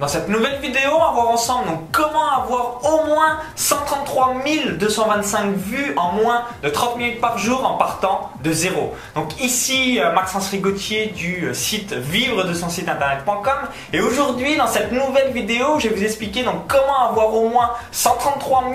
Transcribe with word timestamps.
Dans 0.00 0.08
cette 0.08 0.30
nouvelle 0.30 0.58
vidéo, 0.60 0.92
on 0.94 0.98
va 0.98 1.10
voir 1.10 1.28
ensemble 1.28 1.66
donc, 1.66 1.80
comment 1.92 2.30
avoir 2.30 2.80
au 2.82 3.04
moins 3.04 3.36
133 3.54 4.36
225 4.78 5.54
vues 5.56 5.92
en 5.98 6.12
moins 6.12 6.44
de 6.62 6.70
30 6.70 6.96
minutes 6.96 7.20
par 7.20 7.36
jour 7.36 7.66
en 7.66 7.76
partant 7.76 8.30
de 8.42 8.50
zéro. 8.50 8.94
Donc 9.14 9.38
ici 9.42 10.00
euh, 10.00 10.10
Maxence 10.12 10.48
Rigotier 10.48 11.08
du 11.08 11.48
euh, 11.48 11.52
site 11.52 11.92
vivre 11.92 12.44
de 12.44 12.54
son 12.54 12.70
site 12.70 12.88
internet.com 12.88 13.68
et 13.92 14.00
aujourd'hui 14.00 14.56
dans 14.56 14.66
cette 14.66 14.90
nouvelle 14.92 15.32
vidéo 15.32 15.78
je 15.78 15.88
vais 15.88 15.94
vous 15.94 16.04
expliquer 16.04 16.44
donc 16.44 16.66
comment 16.66 17.10
avoir 17.10 17.34
au 17.34 17.50
moins 17.50 17.72
133 17.92 18.74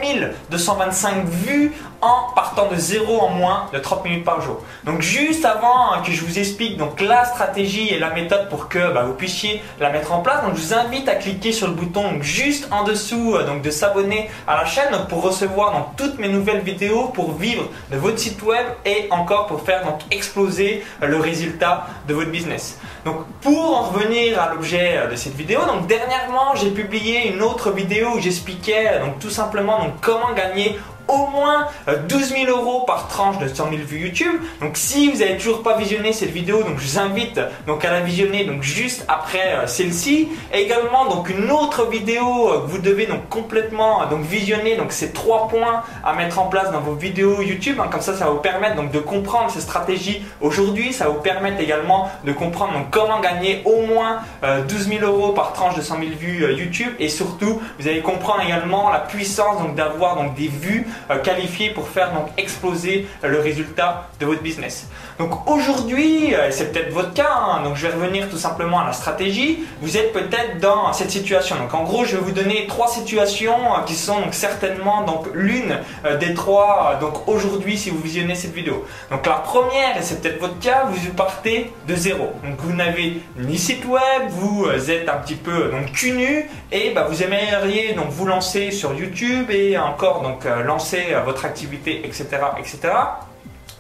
225 0.52 1.26
vues 1.26 1.73
en 2.02 2.34
partant 2.36 2.68
de 2.70 2.76
zéro 2.76 3.20
en 3.20 3.30
moins 3.30 3.68
de 3.73 3.80
30 3.80 4.04
minutes 4.05 4.26
par 4.26 4.42
jour. 4.42 4.62
Donc 4.84 5.02
juste 5.02 5.44
avant 5.44 6.02
que 6.04 6.12
je 6.12 6.23
vous 6.23 6.38
explique 6.38 6.78
donc 6.78 7.02
la 7.02 7.26
stratégie 7.26 7.89
et 7.89 7.98
la 7.98 8.12
méthode 8.12 8.48
pour 8.50 8.70
que 8.70 8.94
bah, 8.94 9.04
vous 9.04 9.14
puissiez 9.14 9.64
la 9.80 9.89
mettre 9.89 10.12
en 10.14 10.20
place, 10.20 10.44
donc 10.44 10.55
je 10.55 10.62
vous 10.62 10.73
invite 10.73 11.10
à 11.10 11.14
cliquer 11.16 11.52
sur 11.52 11.68
le 11.68 11.73
bouton 11.73 12.21
juste 12.21 12.68
en 12.71 12.84
dessous 12.84 13.36
euh, 13.36 13.46
donc 13.46 13.61
de 13.61 13.69
s'abonner 13.69 14.29
à 14.47 14.55
la 14.55 14.65
chaîne 14.65 14.92
pour 15.10 15.21
recevoir 15.21 15.71
donc, 15.74 15.96
toutes 15.97 16.19
mes 16.19 16.29
nouvelles 16.29 16.61
vidéos 16.61 17.05
pour 17.07 17.33
vivre 17.33 17.69
de 17.91 17.97
votre 17.97 18.19
site 18.19 18.41
web 18.43 18.65
et 18.86 19.07
encore 19.11 19.47
pour 19.47 19.61
faire 19.61 19.83
donc 19.83 20.00
exploser 20.11 20.83
euh, 21.01 21.07
le 21.07 21.18
résultat 21.18 21.88
de 22.07 22.14
votre 22.14 22.32
business. 22.32 22.79
Donc 23.05 23.25
pour 23.41 23.78
en 23.78 23.83
revenir 23.83 24.41
à 24.41 24.54
l'objet 24.54 24.97
euh, 24.97 25.10
de 25.10 25.15
cette 25.15 25.36
vidéo, 25.36 25.60
donc 25.65 25.88
dernièrement 25.88 26.55
j'ai 26.55 26.71
publié 26.71 27.33
une 27.33 27.41
autre 27.41 27.71
vidéo 27.71 28.10
où 28.16 28.19
j'expliquais 28.19 29.00
donc 29.00 29.19
tout 29.19 29.29
simplement 29.29 29.79
donc 29.79 29.93
comment 30.02 30.33
gagner 30.33 30.77
au 31.15 31.28
moins 31.28 31.68
12 32.09 32.31
euh, 32.31 32.45
000 32.45 32.58
euros 32.58 32.81
par 32.86 33.08
tranche 33.08 33.38
de 33.39 33.47
100 33.47 33.69
000 33.69 33.75
vues 33.86 34.00
YouTube. 34.00 34.36
Donc 34.61 34.78
si 34.78 35.09
vous 35.09 35.19
n'avez 35.19 35.38
toujours 35.38 35.64
pas 35.64 35.78
visionné 35.78 36.14
cette 36.14 36.31
vidéo, 36.31 36.64
donc 36.64 36.78
je 36.80 36.88
vous 36.88 37.00
invite 37.00 37.39
donc 37.67 37.86
à 37.86 37.91
la 37.91 38.02
visionner 38.02 38.45
donc 38.45 38.61
juste 38.61 39.05
après 39.08 39.55
euh, 39.55 39.67
celle-ci. 39.67 40.30
Également 40.53 41.05
donc 41.05 41.30
une 41.30 41.50
autre 41.52 41.88
vidéo 41.89 42.50
euh, 42.50 42.61
que 42.61 42.67
vous 42.67 42.80
devez 42.80 43.05
donc 43.05 43.28
complètement 43.30 44.05
donc 44.08 44.22
visionner 44.22 44.75
donc 44.75 44.91
ces 44.91 45.11
trois 45.11 45.47
points 45.47 45.83
à 46.03 46.13
mettre 46.13 46.39
en 46.39 46.47
place 46.47 46.71
dans 46.71 46.81
vos 46.81 46.95
vidéos 46.95 47.41
YouTube. 47.41 47.80
Hein. 47.80 47.88
comme 47.91 48.02
ça, 48.02 48.16
ça 48.16 48.25
va 48.25 48.31
vous 48.31 48.39
permettre 48.39 48.75
donc 48.75 48.91
de 48.91 48.99
comprendre 48.99 49.49
ces 49.49 49.61
stratégies 49.61 50.23
aujourd'hui. 50.41 50.93
Ça 50.93 51.05
va 51.05 51.11
vous 51.11 51.21
permettre 51.21 51.59
également 51.59 52.09
de 52.25 52.31
comprendre 52.31 52.73
donc 52.73 52.89
comment 52.91 53.19
gagner 53.19 53.61
au 53.66 53.81
moins 53.81 54.19
12 54.43 54.89
000 54.99 55.05
euros 55.05 55.33
par 55.33 55.53
tranche 55.53 55.75
de 55.75 55.81
100 55.81 55.97
000 55.99 56.08
vues 56.19 56.55
YouTube 56.55 56.93
et 56.99 57.09
surtout 57.09 57.61
vous 57.80 57.88
allez 57.88 58.02
comprendre 58.02 58.41
également 58.41 58.89
la 58.89 58.99
puissance 58.99 59.61
donc 59.61 59.75
d'avoir 59.75 60.16
donc 60.16 60.36
des 60.36 60.47
vues 60.47 60.88
euh, 61.11 61.20
qualifié 61.20 61.70
pour 61.70 61.88
faire 61.88 62.14
donc 62.14 62.30
exploser 62.38 63.08
le 63.22 63.39
résultat 63.39 64.09
de 64.20 64.25
votre 64.25 64.42
business. 64.42 64.88
Donc 65.20 65.48
aujourd'hui, 65.50 66.34
euh, 66.34 66.50
c'est 66.50 66.72
peut-être 66.72 66.92
votre 66.92 67.14
cas, 67.14 67.30
hein, 67.31 67.64
donc 67.64 67.75
je 67.75 67.88
vais 67.88 67.94
revenir 67.94 68.28
tout 68.30 68.38
simplement 68.38 68.80
à 68.80 68.86
la 68.86 68.94
stratégie. 68.94 69.59
Vous 69.81 69.98
êtes 69.98 70.14
peut-être 70.14 70.59
dans 70.59 70.92
cette 70.94 71.11
situation. 71.11 71.58
Donc 71.58 71.73
en 71.73 71.83
gros, 71.83 72.06
je 72.06 72.17
vais 72.17 72.23
vous 72.23 72.31
donner 72.31 72.66
trois 72.67 72.88
situations 72.88 73.53
euh, 73.53 73.83
qui 73.86 73.94
sont 73.94 74.31
certainement 74.31 75.03
donc 75.03 75.28
l'une 75.33 75.78
des 76.20 76.33
trois. 76.33 76.98
Donc 77.00 77.28
aujourd'hui, 77.28 77.78
si 77.78 77.89
vous 77.89 78.00
visionnez 78.00 78.36
cette 78.36 78.53
vidéo. 78.53 78.86
Donc 79.11 79.26
la 79.26 79.36
première, 79.36 79.98
et 79.98 80.02
c'est 80.02 80.22
peut-être 80.22 80.39
votre 80.39 80.59
cas, 80.59 80.86
vous 80.89 81.14
partez 81.14 81.72
de 81.88 81.95
zéro. 81.95 82.31
Donc 82.44 82.59
vous 82.59 82.73
n'avez 82.73 83.22
ni 83.38 83.58
site 83.58 83.86
web, 83.86 84.30
vous 84.30 84.67
êtes 84.89 85.08
un 85.08 85.17
petit 85.17 85.36
peu 85.36 85.70
donc 85.70 85.92
cul 85.92 86.11
nu 86.11 86.50
et 86.72 86.92
bah, 86.92 87.06
vous 87.09 87.22
aimeriez 87.22 87.94
donc 87.94 88.09
vous 88.09 88.26
lancer 88.26 88.72
sur 88.72 88.94
YouTube 88.94 89.50
et 89.52 89.78
encore 89.78 90.22
donc 90.22 90.45
lancer 90.66 90.84
votre 91.25 91.45
activité, 91.45 92.05
etc. 92.05 92.25
etc. 92.58 92.94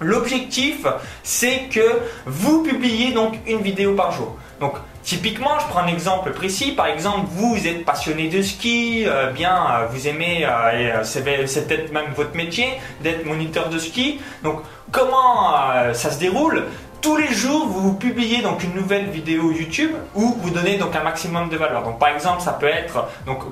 L'objectif, 0.01 0.85
c'est 1.23 1.69
que 1.71 2.01
vous 2.25 2.63
publiez 2.63 3.13
donc 3.13 3.35
une 3.47 3.61
vidéo 3.61 3.93
par 3.93 4.11
jour. 4.11 4.35
Donc, 4.59 4.73
typiquement, 5.03 5.57
je 5.59 5.67
prends 5.67 5.81
un 5.81 5.87
exemple 5.87 6.31
précis. 6.31 6.73
Par 6.73 6.87
exemple, 6.87 7.27
vous 7.31 7.65
êtes 7.65 7.85
passionné 7.85 8.27
de 8.27 8.41
ski, 8.41 9.05
euh, 9.07 9.31
bien, 9.31 9.55
euh, 9.55 9.85
vous 9.89 10.07
aimez, 10.09 10.45
euh, 10.45 11.03
c'est 11.03 11.23
peut-être 11.23 11.93
même 11.93 12.11
votre 12.15 12.35
métier 12.35 12.67
d'être 13.01 13.25
moniteur 13.25 13.69
de 13.69 13.79
ski. 13.79 14.19
Donc, 14.43 14.61
comment 14.91 15.53
ça 15.93 16.11
se 16.11 16.19
déroule? 16.19 16.63
Tous 17.05 17.17
les 17.17 17.31
jours, 17.31 17.67
vous 17.67 17.93
publiez 17.93 18.41
donc 18.41 18.63
une 18.63 18.73
nouvelle 18.73 19.05
vidéo 19.11 19.51
YouTube 19.51 19.91
où 20.15 20.35
vous 20.41 20.49
donnez 20.49 20.77
donc 20.77 20.95
un 20.95 21.03
maximum 21.03 21.49
de 21.49 21.55
valeur. 21.55 21.83
Donc 21.83 21.99
par 21.99 22.09
exemple, 22.09 22.41
ça 22.41 22.53
peut 22.53 22.65
être 22.65 23.05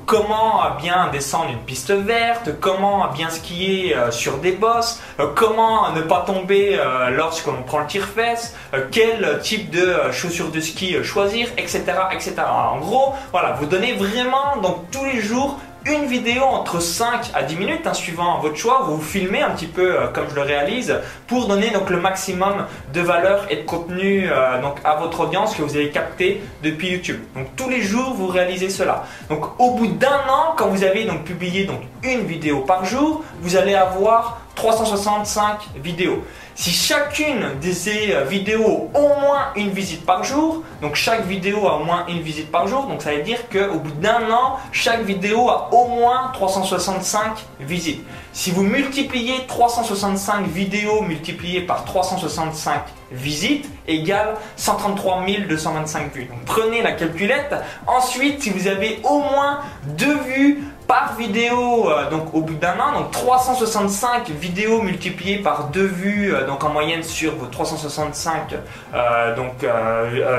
comment 0.07 0.63
bien 0.81 1.09
descendre 1.11 1.51
une 1.51 1.59
piste 1.59 1.91
verte, 1.91 2.49
comment 2.59 3.07
bien 3.09 3.29
skier 3.29 3.95
euh, 3.95 4.09
sur 4.09 4.39
des 4.39 4.53
bosses, 4.53 4.99
euh, 5.19 5.27
comment 5.35 5.91
ne 5.91 6.01
pas 6.01 6.23
tomber 6.25 6.79
euh, 6.79 7.11
lorsque 7.11 7.47
prend 7.67 7.81
le 7.81 7.85
tire-fesse, 7.85 8.55
quel 8.89 9.39
type 9.43 9.69
de 9.69 10.11
chaussures 10.11 10.49
de 10.49 10.59
ski 10.59 11.03
choisir, 11.03 11.47
etc., 11.55 11.83
etc. 12.11 12.33
En 12.49 12.79
gros, 12.79 13.13
voilà, 13.31 13.51
vous 13.59 13.67
donnez 13.67 13.93
vraiment 13.93 14.57
donc 14.63 14.89
tous 14.89 15.05
les 15.05 15.21
jours 15.21 15.59
une 15.85 16.05
vidéo 16.05 16.43
entre 16.43 16.79
5 16.79 17.31
à 17.33 17.43
10 17.43 17.55
minutes, 17.57 17.85
hein, 17.85 17.93
suivant 17.93 18.39
votre 18.39 18.55
choix. 18.55 18.83
Vous, 18.87 19.01
filmez 19.01 19.41
un 19.41 19.51
petit 19.51 19.67
peu 19.67 19.99
euh, 19.99 20.07
comme 20.07 20.29
je 20.29 20.35
le 20.35 20.41
réalise 20.41 20.95
pour 21.27 21.47
donner 21.47 21.71
donc 21.71 21.89
le 21.89 21.99
maximum 21.99 22.65
de 22.93 23.01
valeur 23.01 23.45
et 23.49 23.57
de 23.57 23.61
contenu 23.63 24.29
euh, 24.29 24.61
donc 24.61 24.77
à 24.83 24.95
votre 24.95 25.21
audience 25.21 25.55
que 25.55 25.61
vous 25.61 25.75
avez 25.75 25.89
capté 25.89 26.41
depuis 26.63 26.89
YouTube. 26.89 27.19
Donc 27.35 27.47
tous 27.55 27.69
les 27.69 27.81
jours 27.81 28.13
vous 28.13 28.27
réalisez 28.27 28.69
cela. 28.69 29.05
Donc 29.29 29.59
au 29.59 29.71
bout 29.71 29.87
d'un 29.87 30.21
an, 30.29 30.53
quand 30.55 30.67
vous 30.67 30.83
avez 30.83 31.05
donc 31.05 31.23
publié 31.23 31.65
donc 31.65 31.81
une 32.03 32.21
vidéo 32.21 32.61
par 32.61 32.85
jour, 32.85 33.23
vous 33.41 33.57
allez 33.57 33.75
avoir 33.75 34.42
365 34.55 35.69
vidéos. 35.75 36.23
Si 36.55 36.69
chacune 36.69 37.59
de 37.61 37.71
ces 37.71 38.13
euh, 38.13 38.25
vidéos 38.25 38.91
au 38.93 39.19
moins 39.19 39.47
une 39.55 39.71
visite 39.71 40.05
par 40.05 40.23
jour, 40.23 40.63
donc 40.81 40.95
chaque 40.95 41.25
vidéo 41.25 41.67
a 41.67 41.77
au 41.77 41.83
moins 41.83 42.05
une 42.07 42.21
visite 42.21 42.51
par 42.51 42.67
jour, 42.67 42.85
donc 42.85 43.01
ça 43.01 43.11
veut 43.15 43.23
dire 43.23 43.49
qu'au 43.49 43.79
bout 43.79 43.91
d'un 43.93 44.29
an, 44.31 44.59
chaque 44.71 45.03
vidéo 45.03 45.49
a 45.49 45.73
au 45.73 45.87
moins 45.87 46.29
365 46.33 47.45
visites. 47.59 48.03
Si 48.33 48.51
vous 48.51 48.63
multipliez 48.63 49.45
365 49.47 50.45
vidéos 50.47 51.01
multipliées 51.01 51.61
par 51.61 51.85
365 51.85 52.83
visites 53.11 53.69
égale 53.87 54.35
133 54.55 55.25
225 55.47 56.13
vues. 56.13 56.25
Donc 56.25 56.43
prenez 56.45 56.81
la 56.81 56.93
calculette. 56.93 57.55
Ensuite, 57.87 58.41
si 58.41 58.49
vous 58.49 58.67
avez 58.67 58.99
au 59.03 59.19
moins 59.19 59.59
deux 59.97 60.17
vues 60.19 60.63
par 60.93 61.15
vidéo 61.15 61.89
euh, 61.89 62.07
donc 62.11 62.35
au 62.35 62.41
bout 62.41 62.53
d'un 62.53 62.77
an 62.79 62.99
donc 62.99 63.09
365 63.09 64.29
vidéos 64.29 64.83
multipliées 64.83 65.39
par 65.39 65.69
deux 65.69 65.87
vues 65.87 66.31
euh, 66.31 66.45
donc 66.45 66.63
en 66.63 66.69
moyenne 66.69 67.01
sur 67.01 67.35
vos 67.35 67.47
365 67.47 68.53
euh, 68.93 69.35
donc 69.35 69.65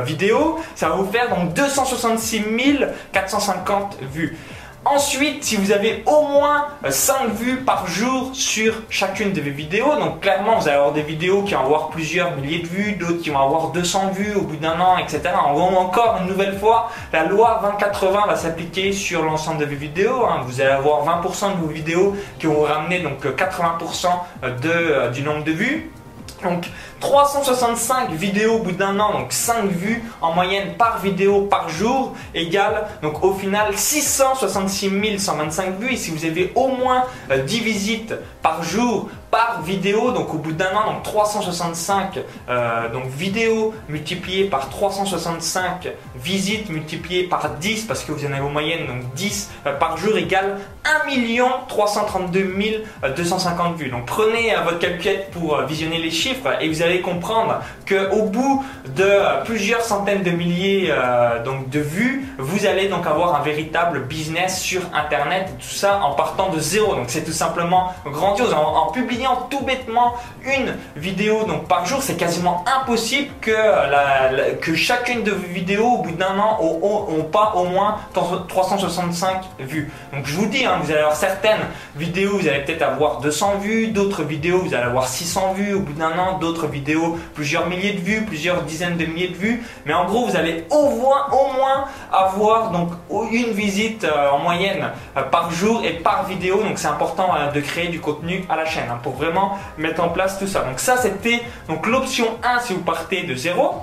vidéos 0.05 0.61
ça 0.77 0.91
va 0.91 0.95
vous 0.95 1.11
faire 1.11 1.29
donc 1.29 1.55
266 1.55 2.45
450 3.13 3.99
vues 4.13 4.39
Ensuite, 4.87 5.43
si 5.45 5.57
vous 5.57 5.73
avez 5.73 6.03
au 6.05 6.29
moins 6.29 6.67
5 6.87 7.31
vues 7.35 7.57
par 7.57 7.87
jour 7.87 8.31
sur 8.35 8.75
chacune 8.91 9.33
de 9.33 9.41
vos 9.41 9.51
vidéos, 9.51 9.97
donc 9.99 10.21
clairement 10.21 10.59
vous 10.59 10.69
allez 10.69 10.77
avoir 10.77 10.93
des 10.93 11.03
vidéos 11.03 11.43
qui 11.43 11.55
vont 11.55 11.61
avoir 11.61 11.89
plusieurs 11.89 12.37
milliers 12.37 12.59
de 12.59 12.67
vues, 12.67 12.93
d'autres 12.93 13.23
qui 13.23 13.31
vont 13.31 13.39
avoir 13.39 13.71
200 13.71 14.11
vues 14.13 14.35
au 14.35 14.43
bout 14.43 14.57
d'un 14.57 14.79
an, 14.79 14.99
etc. 14.99 15.23
En 15.43 15.55
encore 15.55 16.19
une 16.21 16.29
nouvelle 16.29 16.59
fois, 16.59 16.91
la 17.15 17.25
loi 17.25 17.61
2080 17.63 18.27
va 18.27 18.37
s'appliquer 18.37 18.93
sur 18.93 19.23
l'ensemble 19.23 19.61
de 19.61 19.65
vos 19.65 19.77
vidéos. 19.77 20.27
Hein. 20.27 20.43
Vous 20.47 20.61
allez 20.61 20.71
avoir 20.71 21.05
20% 21.23 21.57
de 21.57 21.61
vos 21.63 21.69
vidéos 21.69 22.15
qui 22.39 22.47
vont 22.47 22.63
ramener 22.63 23.01
donc 23.01 23.25
80% 23.25 24.07
de, 24.43 24.69
euh, 24.69 25.11
du 25.11 25.23
nombre 25.23 25.45
de 25.45 25.53
vues. 25.53 25.91
Donc 26.45 26.67
365 27.01 28.11
vidéos 28.13 28.57
au 28.57 28.59
bout 28.61 28.73
d'un 28.73 28.99
an, 29.01 29.13
donc 29.13 29.33
5 29.33 29.67
vues 29.67 30.03
en 30.21 30.33
moyenne 30.33 30.75
par 30.79 31.01
vidéo 31.01 31.43
par 31.43 31.69
jour, 31.69 32.15
égale 32.35 32.87
donc 33.03 33.25
au 33.25 33.35
final 33.35 33.77
666 33.77 35.19
125 35.19 35.79
vues. 35.79 35.95
Et 35.95 35.97
si 35.97 36.11
vous 36.11 36.25
avez 36.25 36.53
au 36.55 36.69
moins 36.69 37.05
10 37.29 37.33
euh, 37.33 37.63
visites 37.63 38.15
par 38.45 38.63
jour 38.63 39.09
par 39.31 39.63
vidéo, 39.63 40.13
donc 40.13 40.33
au 40.33 40.39
bout 40.39 40.53
d'un 40.53 40.73
an, 40.77 40.93
donc 40.93 41.03
365 41.03 42.21
euh, 42.49 42.89
donc 42.93 43.07
vidéos 43.07 43.75
multipliées 43.89 44.45
par 44.45 44.69
365 44.69 45.89
visites 46.15 46.71
multipliées 46.71 47.25
par 47.25 47.51
10 47.51 47.87
parce 47.87 48.05
que 48.05 48.13
vous 48.13 48.25
en 48.27 48.33
avez 48.33 48.43
en 48.43 48.51
moyenne 48.51 48.87
donc 48.87 49.13
10 49.15 49.51
euh, 49.67 49.73
par 49.73 49.97
jour 49.97 50.17
égale 50.17 50.59
1 50.85 51.67
332 51.67 52.55
250 53.17 53.77
vues. 53.77 53.89
Donc 53.89 54.07
prenez 54.07 54.55
votre 54.65 54.79
calculette 54.79 55.31
pour 55.31 55.61
visionner 55.63 55.99
les 55.99 56.11
chiffres 56.11 56.49
et 56.61 56.69
vous 56.69 56.83
allez 56.83 57.01
comprendre 57.01 57.61
qu'au 57.89 58.25
bout 58.27 58.65
de 58.95 59.45
plusieurs 59.45 59.81
centaines 59.81 60.23
de 60.23 60.31
milliers 60.31 60.89
euh, 60.91 61.41
de 61.41 61.81
vues, 61.81 62.29
vous 62.39 62.67
allez 62.67 62.89
donc 62.89 63.07
avoir 63.07 63.35
un 63.35 63.43
véritable 63.43 64.03
business 64.03 64.61
sur 64.61 64.83
Internet, 64.95 65.51
tout 65.59 65.75
ça 65.75 66.03
en 66.05 66.13
partant 66.13 66.51
de 66.51 66.61
zéro. 66.61 66.95
Donc 66.95 67.07
c'est 67.09 67.25
tout 67.25 67.33
simplement 67.33 67.95
En, 68.43 68.91
publiant 68.93 69.49
tout 69.51 69.63
bêtement 69.65 70.15
une 70.45 70.77
vidéo 70.97 71.45
donc 71.45 71.67
par 71.69 71.87
jour, 71.87 72.03
c'est 72.03 72.17
quasiment 72.17 72.65
impossible 72.81 73.31
que, 73.41 73.53
que 74.61 74.75
chacune 74.75 75.23
de 75.23 75.31
vos 75.31 75.47
vidéos 75.47 75.87
au 75.87 76.03
bout 76.03 76.13
d'un 76.13 76.39
an 76.39 76.59
ont, 76.61 77.23
pas 77.25 77.55
au 77.57 77.65
moins 77.65 77.97
365 78.49 79.43
vues. 79.61 79.91
Donc 80.13 80.27
je 80.27 80.37
vous 80.37 80.47
dis, 80.47 80.65
hein, 80.65 80.79
vous 80.83 80.91
allez 80.91 81.01
avoir 81.01 81.17
certaines 81.17 81.67
vidéos, 81.97 82.39
vous 82.39 82.49
allez 82.49 82.61
peut-être 82.61 82.83
avoir 82.83 83.21
200 83.21 83.59
vues, 83.61 83.89
d'autres 83.89 84.23
vidéos, 84.23 84.59
vous 84.59 84.75
allez 84.75 84.85
avoir 84.85 85.09
600 85.09 85.55
vues 85.55 85.75
au 85.75 85.81
bout 85.81 85.93
d'un 85.93 86.19
an, 86.19 86.39
d'autres 86.39 86.67
vidéos, 86.67 87.19
plusieurs 87.35 87.67
milliers 87.69 87.93
de 87.93 88.01
vues, 88.01 88.23
plusieurs 88.23 88.63
dizaines 88.63 88.97
de 88.97 89.07
milliers 89.07 89.29
de 89.29 89.37
vues. 89.37 89.63
Mais 89.87 89.95
en 89.95 90.07
gros, 90.07 90.27
vous 90.27 90.37
allez 90.37 90.67
au 90.71 90.91
moins, 90.91 91.27
au 91.33 91.53
moins 91.57 91.87
avoir 92.13 92.71
donc 92.71 92.91
une 93.31 93.53
visite 93.53 94.05
euh, 94.05 94.31
en 94.31 94.39
moyenne 94.39 94.91
euh, 95.17 95.23
par 95.23 95.51
jour 95.51 95.83
et 95.85 95.95
par 95.95 96.27
vidéo. 96.27 96.63
Donc 96.63 96.79
c'est 96.79 96.89
important 96.89 97.35
de 97.55 97.61
créer 97.61 97.89
du 97.89 98.01
contenu 98.01 98.24
à 98.49 98.57
la 98.57 98.65
chaîne 98.65 98.89
hein, 98.91 98.99
pour 99.03 99.15
vraiment 99.15 99.59
mettre 99.79 100.03
en 100.03 100.09
place 100.09 100.39
tout 100.39 100.47
ça. 100.47 100.63
Donc 100.63 100.81
ça, 100.81 100.97
c'était 100.97 101.43
donc 101.69 101.87
l'option 101.87 102.39
1 102.43 102.61
si 102.61 102.75
vous 102.75 102.83
partez 102.83 103.23
de 103.25 103.35
zéro. 103.35 103.83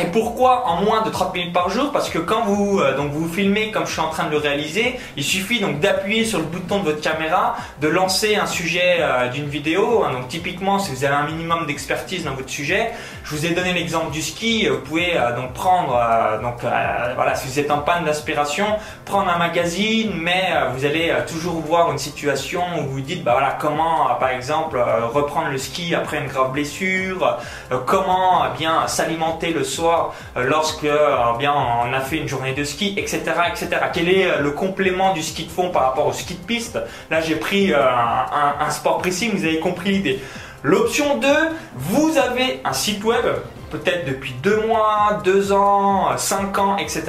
Et 0.00 0.06
pourquoi 0.06 0.68
en 0.68 0.82
moins 0.84 1.02
de 1.02 1.10
30 1.10 1.34
minutes 1.34 1.52
par 1.52 1.70
jour? 1.70 1.90
Parce 1.90 2.08
que 2.08 2.18
quand 2.18 2.42
vous, 2.44 2.78
euh, 2.78 2.96
donc 2.96 3.10
vous 3.10 3.28
filmez 3.28 3.72
comme 3.72 3.84
je 3.84 3.92
suis 3.92 4.00
en 4.00 4.10
train 4.10 4.26
de 4.26 4.30
le 4.30 4.36
réaliser, 4.36 4.98
il 5.16 5.24
suffit 5.24 5.58
donc 5.58 5.80
d'appuyer 5.80 6.24
sur 6.24 6.38
le 6.38 6.44
bouton 6.44 6.78
de 6.80 6.84
votre 6.84 7.00
caméra, 7.00 7.56
de 7.80 7.88
lancer 7.88 8.36
un 8.36 8.46
sujet 8.46 8.98
euh, 9.00 9.28
d'une 9.28 9.48
vidéo. 9.48 10.04
Hein. 10.04 10.12
donc 10.12 10.28
typiquement, 10.28 10.78
si 10.78 10.92
vous 10.92 11.04
avez 11.04 11.14
un 11.14 11.26
minimum 11.26 11.66
d'expertise 11.66 12.24
dans 12.24 12.34
votre 12.34 12.48
sujet, 12.48 12.92
je 13.24 13.34
vous 13.34 13.44
ai 13.44 13.50
donné 13.50 13.72
l'exemple 13.72 14.12
du 14.12 14.22
ski. 14.22 14.68
Vous 14.68 14.78
pouvez 14.78 15.16
euh, 15.16 15.34
donc 15.34 15.52
prendre, 15.52 15.98
donc 16.42 16.60
voilà, 16.60 17.34
si 17.34 17.48
vous 17.48 17.58
êtes 17.58 17.70
en 17.70 17.78
panne 17.78 18.04
d'inspiration, 18.04 18.66
prendre 19.04 19.28
un 19.28 19.38
magazine, 19.38 20.12
mais 20.14 20.52
vous 20.74 20.84
allez 20.84 21.12
toujours 21.26 21.60
voir 21.60 21.90
une 21.90 21.98
situation 21.98 22.62
où 22.78 22.88
vous 22.88 23.00
dites, 23.00 23.24
bah 23.24 23.32
voilà, 23.32 23.56
comment 23.58 24.14
par 24.20 24.30
exemple 24.30 24.80
reprendre 25.12 25.48
le 25.48 25.58
ski 25.58 25.94
après 25.94 26.18
une 26.18 26.28
grave 26.28 26.52
blessure, 26.52 27.38
comment 27.86 28.44
bien 28.56 28.86
s'alimenter 28.86 29.52
le 29.52 29.64
soir 29.64 29.87
euh, 30.36 30.44
lorsque 30.44 30.84
euh, 30.84 31.16
bien, 31.38 31.54
on 31.54 31.92
a 31.92 32.00
fait 32.00 32.16
une 32.16 32.28
journée 32.28 32.54
de 32.54 32.64
ski, 32.64 32.94
etc., 32.96 33.22
etc. 33.50 33.68
Quel 33.92 34.08
est 34.08 34.26
euh, 34.26 34.40
le 34.40 34.50
complément 34.50 35.12
du 35.12 35.22
ski 35.22 35.44
de 35.44 35.50
fond 35.50 35.70
par 35.70 35.82
rapport 35.82 36.06
au 36.06 36.12
ski 36.12 36.34
de 36.34 36.44
piste? 36.44 36.78
Là, 37.10 37.20
j'ai 37.20 37.36
pris 37.36 37.72
un, 37.74 38.70
sport 38.70 38.98
précis, 38.98 39.30
vous 39.32 39.44
avez 39.44 39.60
compris 39.60 39.90
l'idée. 39.90 40.20
L'option 40.62 41.18
2, 41.18 41.28
vous 41.76 42.18
avez 42.18 42.60
un 42.64 42.72
site 42.72 43.02
web, 43.04 43.24
peut-être 43.70 44.06
depuis 44.06 44.34
2 44.42 44.66
mois, 44.66 45.20
2 45.24 45.52
ans, 45.52 46.16
5 46.16 46.58
ans, 46.58 46.76
etc. 46.78 47.04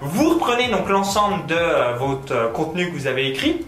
Vous 0.00 0.30
reprenez 0.30 0.68
donc 0.68 0.88
l'ensemble 0.88 1.46
de 1.46 1.98
votre 1.98 2.52
contenu 2.52 2.90
que 2.90 2.96
vous 2.96 3.06
avez 3.06 3.28
écrit. 3.28 3.64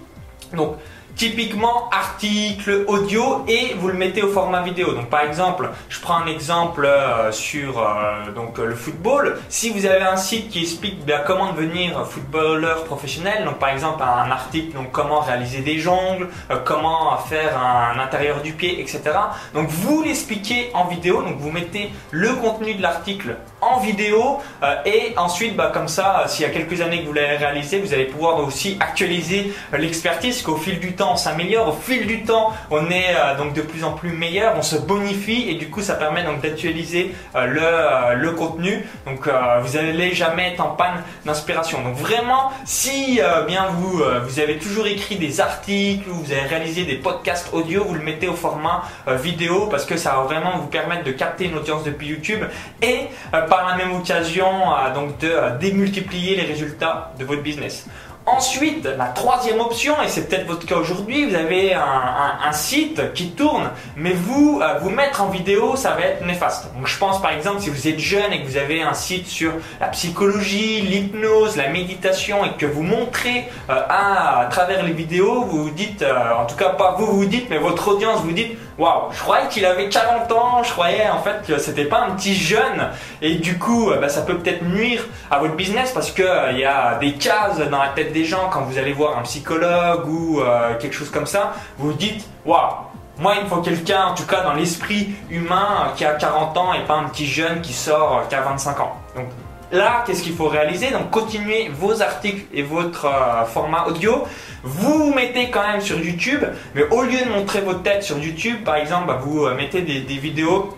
Donc, 0.54 0.76
typiquement 1.16 1.88
article 1.90 2.84
audio 2.88 3.44
et 3.48 3.74
vous 3.78 3.88
le 3.88 3.94
mettez 3.94 4.22
au 4.22 4.28
format 4.28 4.62
vidéo. 4.62 4.92
Donc 4.92 5.08
par 5.08 5.22
exemple, 5.22 5.70
je 5.88 6.00
prends 6.00 6.16
un 6.16 6.26
exemple 6.26 6.84
euh, 6.84 7.32
sur 7.32 7.78
euh, 7.78 8.64
le 8.64 8.74
football. 8.74 9.38
Si 9.48 9.70
vous 9.70 9.86
avez 9.86 10.02
un 10.02 10.16
site 10.16 10.48
qui 10.50 10.62
explique 10.62 11.04
bien 11.04 11.20
comment 11.26 11.52
devenir 11.52 12.06
footballeur 12.06 12.84
professionnel, 12.84 13.44
donc 13.44 13.58
par 13.58 13.70
exemple 13.70 14.02
un 14.02 14.30
article 14.30 14.74
donc 14.74 14.92
comment 14.92 15.20
réaliser 15.20 15.60
des 15.60 15.78
jongles, 15.78 16.28
euh, 16.50 16.56
comment 16.64 17.16
faire 17.18 17.58
un 17.58 17.98
intérieur 17.98 18.42
du 18.42 18.52
pied, 18.52 18.80
etc. 18.80 19.02
Donc 19.54 19.68
vous 19.68 20.02
l'expliquez 20.02 20.70
en 20.74 20.86
vidéo. 20.86 21.22
Donc 21.22 21.38
vous 21.38 21.50
mettez 21.50 21.90
le 22.10 22.34
contenu 22.34 22.74
de 22.74 22.82
l'article 22.82 23.36
en 23.62 23.78
vidéo 23.78 24.40
et 24.84 25.14
ensuite 25.16 25.56
bah, 25.56 25.70
comme 25.72 25.88
ça, 25.88 26.24
s'il 26.26 26.46
y 26.46 26.48
a 26.48 26.52
quelques 26.52 26.80
années 26.80 27.00
que 27.00 27.06
vous 27.06 27.12
l'avez 27.12 27.36
réalisé, 27.36 27.78
vous 27.78 27.94
allez 27.94 28.04
pouvoir 28.04 28.38
aussi 28.38 28.76
actualiser 28.80 29.52
l'expertise 29.72 30.42
qu'au 30.42 30.56
fil 30.56 30.78
du 30.78 30.92
temps 30.92 31.12
on 31.12 31.16
s'améliore, 31.16 31.68
au 31.68 31.72
fil 31.72 32.06
du 32.06 32.22
temps, 32.22 32.52
on 32.70 32.90
est 32.90 33.14
euh, 33.16 33.36
donc 33.36 33.52
de 33.52 33.62
plus 33.62 33.84
en 33.84 33.92
plus 33.92 34.10
meilleur, 34.10 34.54
on 34.56 34.62
se 34.62 34.76
bonifie 34.76 35.48
et 35.48 35.54
du 35.54 35.70
coup 35.70 35.80
ça 35.80 35.94
permet 35.94 36.22
donc 36.24 36.40
d'actualiser 36.40 37.14
euh, 37.36 37.46
le, 37.46 37.60
euh, 37.62 38.14
le, 38.14 38.32
contenu. 38.32 38.86
Donc 39.06 39.28
vous 39.28 39.76
n'allez 39.76 40.14
jamais 40.14 40.52
être 40.52 40.60
en 40.60 40.70
panne 40.70 41.02
d'inspiration. 41.24 41.82
Donc 41.82 41.96
vraiment, 41.96 42.50
si 42.64 43.20
bien 43.46 43.66
vous, 43.72 44.02
vous 44.24 44.40
avez 44.40 44.58
toujours 44.58 44.86
écrit 44.86 45.16
des 45.16 45.40
articles 45.40 46.08
ou 46.08 46.14
vous 46.14 46.32
avez 46.32 46.42
réalisé 46.42 46.84
des 46.84 46.96
podcasts 46.96 47.52
audio, 47.52 47.84
vous 47.84 47.94
le 47.94 48.02
mettez 48.02 48.28
au 48.28 48.34
format 48.34 48.84
vidéo 49.06 49.66
parce 49.66 49.84
que 49.84 49.96
ça 49.96 50.12
va 50.12 50.22
vraiment 50.22 50.58
vous 50.58 50.66
permettre 50.66 51.04
de 51.04 51.12
capter 51.12 51.44
une 51.44 51.56
audience 51.56 51.84
depuis 51.84 52.08
YouTube 52.08 52.42
et 52.80 53.08
la 53.68 53.76
même 53.76 53.92
occasion 53.94 54.46
donc 54.94 55.18
de 55.18 55.58
démultiplier 55.60 56.36
les 56.36 56.44
résultats 56.44 57.12
de 57.18 57.24
votre 57.24 57.42
business. 57.42 57.86
Ensuite, 58.24 58.84
la 58.84 59.06
troisième 59.06 59.58
option, 59.58 60.00
et 60.00 60.06
c'est 60.06 60.28
peut-être 60.28 60.46
votre 60.46 60.64
cas 60.64 60.76
aujourd'hui, 60.76 61.26
vous 61.26 61.34
avez 61.34 61.74
un, 61.74 62.52
site 62.52 63.14
qui 63.14 63.30
tourne, 63.30 63.70
mais 63.96 64.12
vous, 64.12 64.60
euh, 64.62 64.78
vous 64.82 64.90
mettre 64.90 65.22
en 65.22 65.28
vidéo, 65.28 65.74
ça 65.74 65.92
va 65.92 66.02
être 66.02 66.24
néfaste. 66.26 66.70
Donc 66.76 66.86
je 66.86 66.98
pense 66.98 67.20
par 67.22 67.32
exemple 67.32 67.62
si 67.62 67.70
vous 67.70 67.88
êtes 67.88 67.98
jeune 67.98 68.30
et 68.30 68.42
que 68.42 68.46
vous 68.46 68.58
avez 68.58 68.82
un 68.82 68.92
site 68.92 69.26
sur 69.26 69.52
la 69.80 69.88
psychologie, 69.88 70.82
l'hypnose, 70.82 71.56
la 71.56 71.68
méditation 71.68 72.44
et 72.44 72.52
que 72.58 72.66
vous 72.66 72.82
montrez 72.82 73.48
euh, 73.70 73.80
à, 73.88 74.46
travers 74.50 74.82
les 74.82 74.92
vidéos, 74.92 75.44
vous 75.44 75.64
vous 75.64 75.70
dites, 75.70 76.02
euh, 76.02 76.14
en 76.38 76.44
tout 76.44 76.56
cas 76.56 76.68
pas 76.70 76.94
vous 76.98 77.06
vous 77.06 77.24
dites, 77.24 77.48
mais 77.48 77.56
votre 77.56 77.88
audience 77.88 78.20
vous 78.20 78.32
dites, 78.32 78.58
waouh, 78.76 79.10
je 79.12 79.20
croyais 79.20 79.48
qu'il 79.48 79.64
avait 79.64 79.88
40 79.88 80.30
ans, 80.32 80.62
je 80.62 80.70
croyais 80.70 81.08
en 81.08 81.22
fait 81.22 81.42
que 81.46 81.58
c'était 81.58 81.86
pas 81.86 82.00
un 82.00 82.10
petit 82.10 82.34
jeune 82.34 82.90
et 83.22 83.36
du 83.36 83.58
coup 83.58 83.90
bah, 83.98 84.10
ça 84.10 84.20
peut 84.22 84.36
peut-être 84.36 84.62
nuire 84.62 85.06
à 85.30 85.38
votre 85.38 85.54
business 85.54 85.90
parce 85.92 86.10
qu'il 86.10 86.24
il 86.52 86.58
y 86.58 86.64
a 86.64 86.98
des 86.98 87.14
cases 87.14 87.58
dans 87.70 87.82
la 87.82 87.88
tête 87.88 88.11
des 88.12 88.24
gens 88.24 88.48
quand 88.50 88.62
vous 88.62 88.78
allez 88.78 88.92
voir 88.92 89.18
un 89.18 89.22
psychologue 89.22 90.08
ou 90.08 90.40
euh, 90.40 90.76
quelque 90.78 90.94
chose 90.94 91.10
comme 91.10 91.26
ça, 91.26 91.54
vous 91.78 91.92
dites 91.92 92.24
waouh, 92.46 92.72
moi 93.18 93.34
il 93.38 93.44
me 93.44 93.48
faut 93.48 93.60
quelqu'un, 93.60 94.04
en 94.04 94.14
tout 94.14 94.26
cas 94.26 94.42
dans 94.42 94.54
l'esprit 94.54 95.10
humain, 95.30 95.92
qui 95.96 96.04
a 96.04 96.14
40 96.14 96.56
ans 96.56 96.72
et 96.74 96.84
pas 96.84 96.94
un 96.94 97.08
petit 97.08 97.26
jeune 97.26 97.60
qui 97.60 97.72
sort 97.72 98.18
euh, 98.18 98.28
qui 98.28 98.34
a 98.34 98.42
25 98.42 98.80
ans. 98.80 98.96
Donc 99.16 99.26
là, 99.72 100.04
qu'est-ce 100.06 100.22
qu'il 100.22 100.34
faut 100.34 100.48
réaliser? 100.48 100.90
Donc 100.90 101.10
continuez 101.10 101.68
vos 101.68 102.02
articles 102.02 102.44
et 102.52 102.62
votre 102.62 103.06
euh, 103.06 103.44
format 103.44 103.86
audio. 103.86 104.24
Vous 104.62 105.06
vous 105.06 105.14
mettez 105.14 105.50
quand 105.50 105.66
même 105.66 105.80
sur 105.80 105.98
YouTube, 105.98 106.44
mais 106.74 106.84
au 106.90 107.02
lieu 107.02 107.24
de 107.24 107.30
montrer 107.30 107.60
votre 107.62 107.82
tête 107.82 108.02
sur 108.02 108.18
YouTube, 108.18 108.62
par 108.64 108.76
exemple, 108.76 109.08
bah, 109.08 109.18
vous 109.20 109.48
mettez 109.50 109.82
des, 109.82 110.00
des 110.00 110.18
vidéos 110.18 110.76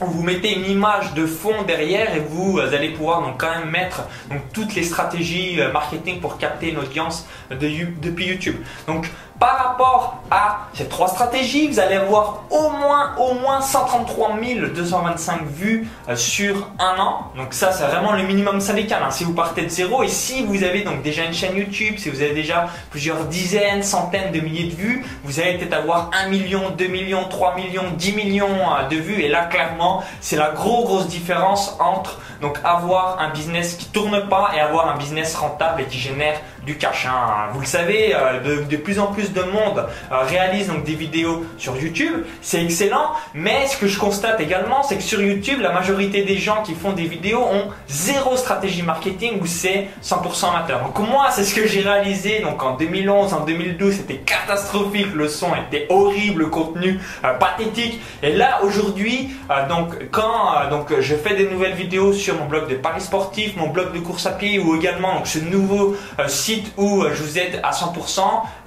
vous 0.00 0.22
mettez 0.22 0.52
une 0.54 0.70
image 0.70 1.14
de 1.14 1.26
fond 1.26 1.62
derrière 1.66 2.14
et 2.14 2.20
vous 2.20 2.58
allez 2.58 2.90
pouvoir 2.90 3.22
donc 3.22 3.40
quand 3.40 3.50
même 3.58 3.70
mettre 3.70 4.08
toutes 4.52 4.74
les 4.74 4.82
stratégies 4.82 5.60
euh, 5.60 5.72
marketing 5.72 6.20
pour 6.20 6.38
capter 6.38 6.70
une 6.70 6.78
audience 6.78 7.26
de, 7.50 7.68
depuis 8.00 8.26
YouTube. 8.26 8.56
Donc 8.86 9.10
par 9.38 9.56
rapport 9.58 10.22
à 10.30 10.68
ces 10.74 10.88
trois 10.88 11.08
stratégies, 11.08 11.68
vous 11.68 11.80
allez 11.80 11.96
avoir 11.96 12.44
au 12.50 12.70
moins, 12.70 13.14
au 13.18 13.34
moins 13.34 13.60
133 13.60 14.36
225 14.74 15.42
vues 15.46 15.88
euh, 16.08 16.16
sur 16.16 16.68
un 16.78 16.98
an. 17.00 17.30
Donc 17.36 17.52
ça, 17.52 17.72
c'est 17.72 17.84
vraiment 17.84 18.12
le 18.12 18.22
minimum 18.22 18.60
syndical. 18.60 19.02
Hein. 19.02 19.10
Si 19.10 19.24
vous 19.24 19.34
partez 19.34 19.62
de 19.62 19.68
zéro 19.68 20.02
et 20.02 20.08
si 20.08 20.44
vous 20.44 20.62
avez 20.64 20.82
donc 20.82 21.02
déjà 21.02 21.24
une 21.24 21.34
chaîne 21.34 21.56
YouTube, 21.56 21.94
si 21.98 22.10
vous 22.10 22.22
avez 22.22 22.34
déjà 22.34 22.68
plusieurs 22.90 23.24
dizaines, 23.24 23.82
centaines 23.82 24.32
de 24.32 24.40
milliers 24.40 24.70
de 24.70 24.76
vues, 24.76 25.04
vous 25.24 25.40
allez 25.40 25.58
peut-être 25.58 25.74
avoir 25.74 26.10
1 26.24 26.28
million, 26.28 26.70
2 26.70 26.86
millions, 26.86 27.24
3 27.28 27.56
millions, 27.56 27.84
10 27.96 28.12
millions 28.12 28.48
euh, 28.48 28.88
de 28.88 28.96
vues. 28.96 29.20
Et 29.20 29.28
là, 29.28 29.44
clairement, 29.46 30.02
c'est 30.20 30.36
la 30.36 30.50
grosse, 30.50 30.84
grosse 30.84 31.08
différence 31.08 31.76
entre 31.80 32.18
donc 32.40 32.58
avoir 32.62 33.20
un 33.20 33.30
business 33.30 33.74
qui 33.74 33.86
tourne 33.86 34.28
pas 34.28 34.50
et 34.54 34.60
avoir 34.60 34.88
un 34.88 34.98
business 34.98 35.34
rentable 35.34 35.82
et 35.82 35.84
qui 35.86 35.98
génère 35.98 36.38
du 36.66 36.76
cash. 36.76 37.06
Hein. 37.06 37.48
Vous 37.52 37.60
le 37.60 37.66
savez, 37.66 38.14
euh, 38.14 38.64
de, 38.64 38.76
plus 38.76 38.98
en 38.98 39.06
plus 39.06 39.23
de 39.32 39.42
monde 39.42 39.86
euh, 40.12 40.18
réalise 40.22 40.68
donc 40.68 40.84
des 40.84 40.94
vidéos 40.94 41.44
sur 41.58 41.76
YouTube. 41.76 42.24
C'est 42.42 42.62
excellent, 42.62 43.12
mais 43.34 43.66
ce 43.66 43.76
que 43.76 43.86
je 43.86 43.98
constate 43.98 44.40
également, 44.40 44.82
c'est 44.82 44.96
que 44.96 45.02
sur 45.02 45.20
YouTube, 45.20 45.60
la 45.60 45.72
majorité 45.72 46.22
des 46.22 46.36
gens 46.36 46.62
qui 46.62 46.74
font 46.74 46.92
des 46.92 47.04
vidéos 47.04 47.42
ont 47.42 47.68
zéro 47.88 48.36
stratégie 48.36 48.82
marketing 48.82 49.40
ou 49.40 49.46
c'est 49.46 49.88
100% 50.02 50.50
amateur. 50.50 50.80
Donc 50.82 50.98
moi, 50.98 51.28
c'est 51.30 51.44
ce 51.44 51.54
que 51.54 51.66
j'ai 51.66 51.80
réalisé. 51.80 52.40
Donc 52.40 52.62
en 52.62 52.76
2011, 52.76 53.32
en 53.32 53.40
2012, 53.44 53.94
c'était 53.94 54.18
catastrophique. 54.18 55.14
Le 55.14 55.28
son 55.28 55.48
était 55.54 55.86
horrible, 55.88 56.42
le 56.42 56.46
contenu 56.46 57.00
euh, 57.24 57.34
pathétique. 57.34 58.00
Et 58.22 58.32
là, 58.32 58.60
aujourd'hui, 58.62 59.30
donc 59.68 60.10
quand 60.10 60.68
donc 60.70 60.92
je 61.00 61.14
fais 61.14 61.34
des 61.34 61.48
nouvelles 61.48 61.74
vidéos 61.74 62.12
sur 62.12 62.36
mon 62.36 62.46
blog 62.46 62.68
de 62.68 62.74
paris 62.74 63.00
sportif, 63.00 63.56
mon 63.56 63.68
blog 63.68 63.92
de 63.92 63.98
course 63.98 64.26
à 64.26 64.32
pied 64.32 64.58
ou 64.58 64.74
également 64.74 65.14
donc 65.14 65.26
ce 65.26 65.38
nouveau 65.38 65.96
site 66.28 66.72
où 66.76 67.02
euh, 67.02 67.12
je 67.14 67.22
vous 67.22 67.38
aide 67.38 67.60
à 67.62 67.70
100%. 67.70 68.20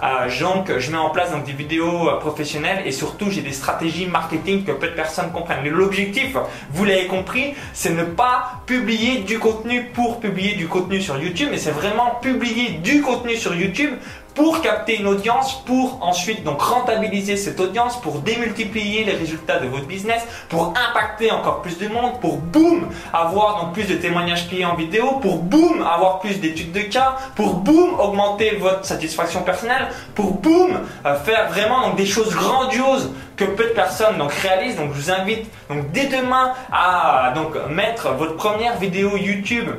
Euh, 0.03 0.29
donc, 0.48 0.77
je 0.77 0.92
mets 0.92 0.98
en 0.98 1.10
place 1.10 1.32
des 1.46 1.51
vidéos 1.51 2.10
euh, 2.10 2.20
professionnelles 2.20 2.84
et 2.86 2.92
surtout, 2.92 3.30
j'ai 3.30 3.42
des 3.42 3.51
stratégies 3.51 4.06
marketing 4.06 4.63
que 4.63 4.72
peu 4.72 4.88
de 4.88 4.94
personnes 4.94 5.32
comprennent. 5.34 5.60
Mais 5.63 5.70
l'objectif, 5.70 6.38
vous 6.72 6.86
l'avez 6.86 7.08
compris, 7.08 7.54
c'est 7.74 7.94
ne 7.94 8.04
pas 8.04 8.62
publier 8.66 9.20
du 9.20 9.39
contenu 9.39 9.89
pour 9.94 10.22
publier 10.22 10.56
du 10.56 10.68
contenu 10.68 11.01
sur 11.01 11.18
YouTube, 11.18 11.50
mais 11.51 11.58
c'est 11.58 11.72
vraiment 11.72 12.12
publier 12.22 12.80
du 12.82 13.01
contenu 13.01 13.36
sur 13.36 13.54
YouTube 13.54 13.92
pour 14.38 14.62
capter 14.62 15.00
une 15.00 15.08
audience, 15.08 15.63
pour 15.65 15.98
ensuite 16.01 16.44
donc 16.44 16.62
rentabiliser 16.62 17.38
cette 17.38 17.60
audience, 17.60 18.00
pour 18.00 18.20
démultiplier 18.20 19.03
les 19.03 19.13
résultats 19.13 19.58
de 19.58 19.67
votre 19.67 19.88
business, 19.88 20.22
pour 20.48 20.75
impacter 20.89 21.32
encore 21.32 21.63
plus 21.63 21.79
de 21.79 21.88
monde, 21.88 22.20
pour 22.22 22.38
boum 22.38 22.88
avoir 23.12 23.60
donc 23.60 23.74
plus 23.74 23.86
de 23.86 23.96
témoignages 23.96 24.48
clients 24.48 24.75
vidéo, 24.75 25.13
pour 25.24 25.39
boum 25.39 25.82
avoir 25.82 26.20
plus 26.20 26.39
d'études 26.39 26.72
de 26.72 26.82
cas, 26.82 27.17
pour 27.36 27.56
boum 27.56 28.00
augmenter 28.00 28.58
votre 28.58 28.86
satisfaction 28.86 29.41
personnelle, 29.41 29.88
pour 30.13 30.34
boum 30.34 30.82
euh, 31.08 31.15
faire 31.15 31.50
vraiment 31.50 31.96
des 31.96 32.06
choses 32.06 32.29
grandioses 32.36 33.10
que 33.38 33.46
peu 33.46 33.63
de 33.63 33.70
personnes 33.74 34.20
donc 34.20 34.32
réalisent. 34.34 34.75
Donc 34.75 34.91
je 34.94 35.01
vous 35.01 35.12
invite 35.12 35.48
donc 35.67 35.91
dès 35.94 36.06
demain 36.06 36.53
à 36.72 37.34
mettre 37.72 38.12
votre 38.13 38.36
première 38.36 38.77
vidéo 38.77 39.17
YouTube 39.17 39.70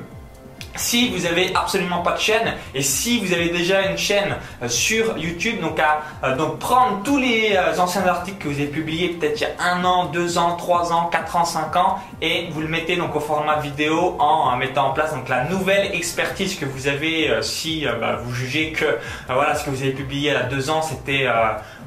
si 0.78 1.10
vous 1.10 1.26
avez 1.26 1.52
absolument 1.54 2.02
pas 2.02 2.12
de 2.12 2.20
chaîne 2.20 2.54
et 2.74 2.82
si 2.82 3.18
vous 3.18 3.32
avez 3.32 3.48
déjà 3.50 3.82
une 3.82 3.98
chaîne 3.98 4.36
euh, 4.62 4.68
sur 4.68 5.18
YouTube, 5.18 5.60
donc 5.60 5.78
à 5.80 6.02
euh, 6.24 6.36
donc 6.36 6.58
prendre 6.58 7.02
tous 7.02 7.18
les 7.18 7.56
euh, 7.56 7.78
anciens 7.78 8.06
articles 8.06 8.38
que 8.38 8.48
vous 8.48 8.54
avez 8.54 8.66
publiés 8.66 9.08
peut-être 9.08 9.40
il 9.40 9.42
y 9.42 9.46
a 9.46 9.72
un 9.72 9.84
an, 9.84 10.06
deux 10.06 10.38
ans, 10.38 10.56
trois 10.56 10.92
ans, 10.92 11.06
quatre 11.10 11.36
ans, 11.36 11.44
cinq 11.44 11.76
ans 11.76 11.98
et 12.22 12.48
vous 12.52 12.60
le 12.60 12.68
mettez 12.68 12.96
donc 12.96 13.14
au 13.16 13.20
format 13.20 13.58
vidéo 13.58 14.16
en 14.18 14.56
mettant 14.56 14.88
en 14.88 14.92
place 14.92 15.14
donc 15.14 15.28
la 15.28 15.44
nouvelle 15.44 15.94
expertise 15.94 16.56
que 16.56 16.64
vous 16.64 16.86
avez 16.88 17.38
si 17.42 17.86
bah, 18.00 18.18
vous 18.22 18.34
jugez 18.34 18.72
que 18.72 18.98
voilà 19.28 19.54
ce 19.54 19.64
que 19.64 19.70
vous 19.70 19.82
avez 19.82 19.92
publié 19.92 20.30
il 20.30 20.34
y 20.34 20.36
a 20.36 20.42
deux 20.44 20.70
ans 20.70 20.82
c'était 20.82 21.26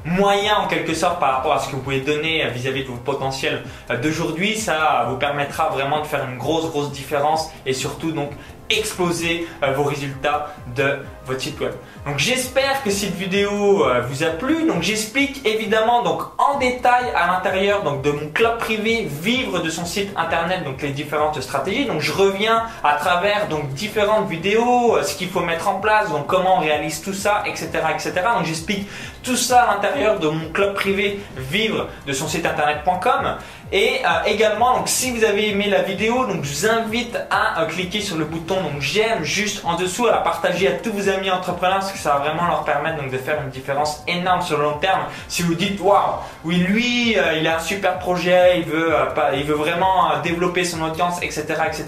moyen 0.04 0.56
en 0.56 0.68
quelque 0.68 0.94
sorte 0.94 1.20
par 1.20 1.36
rapport 1.36 1.52
à 1.54 1.58
ce 1.58 1.68
que 1.68 1.76
vous 1.76 1.82
pouvez 1.82 2.00
donner 2.00 2.46
vis-à-vis 2.48 2.82
de 2.82 2.88
votre 2.88 3.02
potentiel 3.02 3.62
d'aujourd'hui, 4.02 4.56
ça 4.56 5.06
vous 5.08 5.16
permettra 5.16 5.68
vraiment 5.68 6.00
de 6.00 6.06
faire 6.06 6.26
une 6.28 6.38
grosse 6.38 6.70
grosse 6.70 6.92
différence 6.92 7.50
et 7.66 7.72
surtout 7.72 8.12
donc 8.12 8.30
exploser 8.78 9.46
euh, 9.62 9.72
vos 9.72 9.84
résultats 9.84 10.54
de 10.74 10.98
votre 11.26 11.40
site 11.40 11.60
web. 11.60 11.72
Donc 12.06 12.18
j'espère 12.18 12.82
que 12.82 12.90
cette 12.90 13.14
vidéo 13.14 13.86
euh, 13.86 14.00
vous 14.08 14.24
a 14.24 14.30
plu. 14.30 14.66
Donc 14.66 14.82
j'explique 14.82 15.46
évidemment 15.46 16.02
donc 16.02 16.22
en 16.38 16.58
détail 16.58 17.04
à 17.14 17.28
l'intérieur 17.28 17.84
donc 17.84 18.02
de 18.02 18.10
mon 18.10 18.28
club 18.28 18.58
privé 18.58 19.08
vivre 19.08 19.60
de 19.60 19.70
son 19.70 19.84
site 19.84 20.10
internet 20.16 20.64
donc 20.64 20.82
les 20.82 20.90
différentes 20.90 21.40
stratégies. 21.40 21.86
Donc 21.86 22.00
je 22.00 22.12
reviens 22.12 22.64
à 22.82 22.94
travers 22.94 23.48
donc 23.48 23.72
différentes 23.74 24.28
vidéos, 24.28 24.96
euh, 24.96 25.02
ce 25.02 25.14
qu'il 25.14 25.28
faut 25.28 25.40
mettre 25.40 25.68
en 25.68 25.78
place, 25.80 26.10
donc 26.10 26.26
comment 26.26 26.56
on 26.56 26.60
réalise 26.60 27.00
tout 27.02 27.14
ça, 27.14 27.44
etc. 27.46 27.68
etc. 27.94 28.12
Donc 28.36 28.46
j'explique 28.46 28.88
tout 29.22 29.36
ça 29.36 29.62
à 29.62 29.74
l'intérieur 29.74 30.18
de 30.18 30.28
mon 30.28 30.48
club 30.50 30.74
privé 30.74 31.20
vivre 31.36 31.88
de 32.06 32.12
son 32.12 32.26
site 32.26 32.46
internet.com. 32.46 33.36
Et 33.72 34.02
euh, 34.04 34.08
également, 34.26 34.76
donc, 34.76 34.88
si 34.88 35.10
vous 35.12 35.24
avez 35.24 35.48
aimé 35.48 35.66
la 35.70 35.80
vidéo, 35.80 36.26
je 36.28 36.36
vous 36.36 36.66
invite 36.66 37.16
à 37.30 37.64
cliquer 37.70 38.02
sur 38.02 38.16
le 38.16 38.26
bouton 38.26 38.58
j'aime 38.80 39.24
juste 39.24 39.64
en 39.64 39.76
dessous, 39.76 40.06
à 40.06 40.18
partager 40.18 40.68
à 40.68 40.72
tous 40.72 40.92
vos 40.92 41.08
amis 41.08 41.30
entrepreneurs 41.30 41.78
parce 41.78 41.92
que 41.92 41.98
ça 41.98 42.12
va 42.12 42.18
vraiment 42.18 42.46
leur 42.46 42.64
permettre 42.64 43.02
de 43.08 43.16
faire 43.16 43.40
une 43.42 43.48
différence 43.48 44.02
énorme 44.06 44.42
sur 44.42 44.58
le 44.58 44.64
long 44.64 44.78
terme. 44.78 45.00
Si 45.28 45.42
vous 45.42 45.54
dites, 45.54 45.80
waouh, 45.80 46.16
oui, 46.44 46.56
lui, 46.56 47.16
euh, 47.16 47.38
il 47.38 47.46
a 47.46 47.56
un 47.56 47.60
super 47.60 47.98
projet, 47.98 48.58
il 48.58 48.64
veut, 48.64 48.94
euh, 48.94 49.54
vraiment 49.54 50.20
développer 50.22 50.64
son 50.64 50.82
audience, 50.82 51.22
etc., 51.22 51.44
etc. 51.66 51.86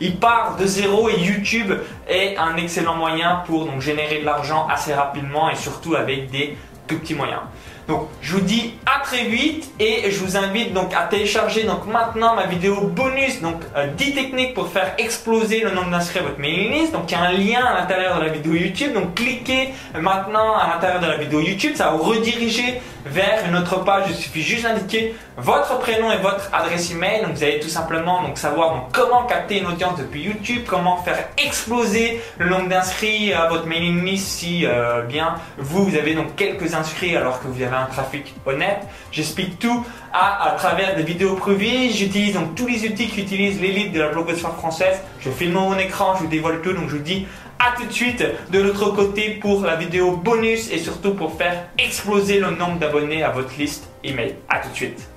Il 0.00 0.16
part 0.18 0.56
de 0.56 0.66
zéro 0.66 1.08
et 1.08 1.18
YouTube 1.20 1.72
est 2.08 2.36
un 2.36 2.56
excellent 2.56 2.96
moyen 2.96 3.42
pour 3.46 3.80
générer 3.80 4.18
de 4.20 4.24
l'argent 4.24 4.66
assez 4.68 4.92
rapidement 4.92 5.50
et 5.50 5.56
surtout 5.56 5.94
avec 5.94 6.30
des 6.30 6.56
tout 6.88 6.98
petits 6.98 7.14
moyens. 7.14 7.40
Donc 7.88 8.08
je 8.20 8.34
vous 8.34 8.40
dis 8.40 8.74
à 8.86 9.00
très 9.00 9.24
vite 9.24 9.70
et 9.80 10.10
je 10.10 10.18
vous 10.20 10.36
invite 10.36 10.72
donc 10.72 10.94
à 10.94 11.02
télécharger 11.02 11.64
donc 11.64 11.86
maintenant 11.86 12.34
ma 12.34 12.46
vidéo 12.46 12.80
bonus 12.82 13.40
donc 13.40 13.56
10 13.96 14.10
euh, 14.10 14.14
techniques 14.14 14.54
pour 14.54 14.68
faire 14.68 14.94
exploser 14.98 15.60
le 15.60 15.70
nombre 15.70 15.90
d'inscrits 15.90 16.20
à 16.20 16.22
votre 16.22 16.38
mailing 16.38 16.72
list. 16.72 16.92
Donc 16.92 17.10
il 17.10 17.12
y 17.12 17.16
a 17.16 17.22
un 17.22 17.32
lien 17.32 17.64
à 17.64 17.80
l'intérieur 17.80 18.18
de 18.18 18.24
la 18.24 18.32
vidéo 18.32 18.54
YouTube. 18.54 18.92
Donc 18.94 19.14
cliquez 19.14 19.70
maintenant 20.00 20.56
à 20.56 20.68
l'intérieur 20.74 21.00
de 21.00 21.06
la 21.06 21.16
vidéo 21.16 21.40
YouTube, 21.40 21.72
ça 21.74 21.90
va 21.90 21.96
vous 21.96 22.04
rediriger 22.04 22.80
vers 23.06 23.46
une 23.48 23.56
autre 23.56 23.84
page. 23.84 24.04
Il 24.08 24.14
suffit 24.14 24.42
juste 24.42 24.64
d'indiquer 24.64 25.14
votre 25.36 25.78
prénom 25.78 26.12
et 26.12 26.18
votre 26.18 26.50
adresse 26.52 26.90
email. 26.92 27.22
Donc 27.22 27.34
vous 27.34 27.42
allez 27.42 27.60
tout 27.60 27.68
simplement 27.68 28.22
donc 28.22 28.38
savoir 28.38 28.88
comment 28.92 29.24
capter 29.24 29.58
une 29.58 29.66
audience 29.66 29.98
depuis 29.98 30.22
YouTube, 30.22 30.62
comment 30.66 30.98
faire 30.98 31.28
exploser 31.38 32.20
le 32.38 32.48
nombre 32.48 32.68
d'inscrits 32.68 33.32
à 33.32 33.48
votre 33.48 33.66
mailing 33.66 34.04
list 34.04 34.26
si 34.26 34.66
euh, 34.66 35.02
bien 35.02 35.36
vous, 35.58 35.84
vous 35.84 35.96
avez 35.96 36.14
donc 36.14 36.36
quelques 36.36 36.74
inscrits 36.74 37.16
alors 37.16 37.40
que 37.40 37.48
vous 37.48 37.62
avez 37.62 37.76
un 37.76 37.86
trafic 37.86 38.34
honnête. 38.46 38.80
J'explique 39.10 39.58
tout 39.58 39.84
à, 40.12 40.48
à 40.48 40.50
travers 40.52 40.96
des 40.96 41.02
vidéos 41.02 41.34
privées. 41.34 41.90
J'utilise 41.90 42.34
donc 42.34 42.54
tous 42.54 42.66
les 42.66 42.86
outils 42.86 43.08
qu'utilise 43.08 43.60
l'élite 43.60 43.92
de 43.92 44.00
la 44.00 44.08
blogosphère 44.08 44.54
française. 44.54 45.00
Je 45.20 45.30
filme 45.30 45.54
mon 45.54 45.78
écran, 45.78 46.14
je 46.16 46.22
vous 46.22 46.28
dévoile 46.28 46.60
tout. 46.60 46.72
Donc 46.72 46.88
je 46.88 46.96
vous 46.96 47.02
dis 47.02 47.26
à 47.62 47.76
tout 47.76 47.86
de 47.86 47.92
suite 47.92 48.24
de 48.50 48.60
l'autre 48.60 48.90
côté 48.90 49.38
pour 49.40 49.64
la 49.64 49.76
vidéo 49.76 50.16
bonus 50.16 50.70
et 50.72 50.78
surtout 50.78 51.14
pour 51.14 51.36
faire 51.36 51.68
exploser 51.78 52.40
le 52.40 52.50
nombre 52.50 52.78
d'abonnés 52.78 53.22
à 53.22 53.30
votre 53.30 53.56
liste 53.56 53.88
email. 54.02 54.34
À 54.48 54.58
tout 54.58 54.70
de 54.70 54.74
suite. 54.74 55.11